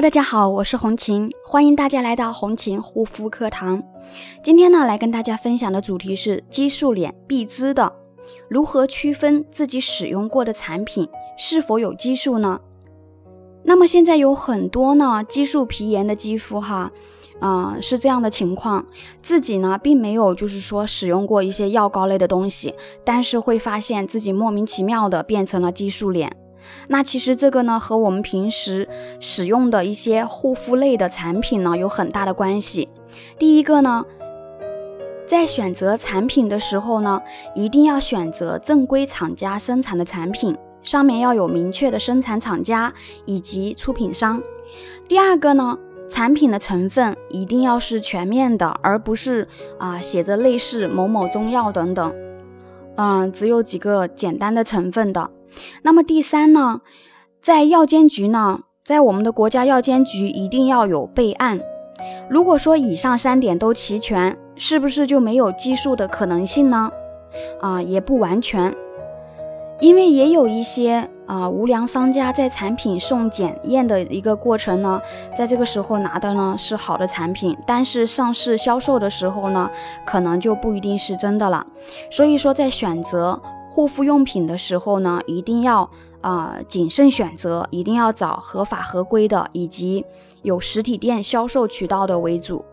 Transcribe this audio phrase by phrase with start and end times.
[0.00, 3.82] 大家好，我是红琴，欢迎大家来到红琴护肤课堂。
[4.42, 7.92] 今天呢，来跟大家分享的主题是激素脸必知的，
[8.48, 12.58] 如何区分自己使用过的产品是否有激素呢？
[13.62, 16.90] 那么现在有很多呢激素皮炎的肌肤哈，
[17.38, 18.86] 啊是这样的情况，
[19.22, 22.74] 自己呢并没有就是说使用过一些药膏类的东西，
[23.04, 26.34] 但是会发现自己莫名其妙的变成了激素脸。
[26.88, 28.88] 那其实这个呢和我们平时
[29.20, 32.88] 使用的一些护肤类的产品呢有很大的关系。
[33.38, 34.04] 第一个呢，
[35.26, 37.20] 在选择产品的时候呢，
[37.54, 40.56] 一定要选择正规厂家生产的产品。
[40.82, 42.90] 上面要有明确的生产厂家
[43.26, 44.42] 以及出品商。
[45.06, 49.46] 第二个呢，产品的成分一定要是全面的，而不是
[49.78, 52.14] 啊写着类似某某中药等等，
[52.96, 55.30] 嗯，只有几个简单的成分的。
[55.82, 56.80] 那么第三呢，
[57.42, 61.60] 在药监局呢，在我们的国家药监局一定要有备案。
[62.28, 66.90] 如果说以上三点都齐全，是不是就没有激素的可能性呢？
[67.60, 68.74] 啊，也不完全。
[69.80, 75.00] 因为也有一些啊无良商家在产品送检验的一个过程呢，
[75.34, 79.70] 在这个时候拿的呢是好的产品，但是上市销售的时候呢，
[80.04, 81.66] 可能就不一定是真的了。
[82.10, 85.88] 所以说，在选择护肤用品的时候呢，一定要
[86.20, 90.04] 啊谨慎选择，一定要找合法合规的，以及
[90.42, 92.64] 有实体店销售渠道的为主。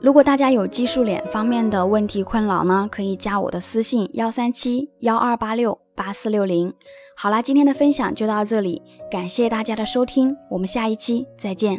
[0.00, 5.78] 如果大家有激素脸方面的问题困扰呢，可以加我的私信幺三七幺二八六。
[5.98, 6.72] 八四六零，
[7.16, 11.76] 好啦，今天的分享就到这里，感谢大家的收听，我们下一期再见。